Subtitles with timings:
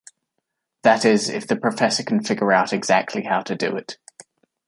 [0.81, 3.99] That is, if the Professor can figure out exactly how to do it.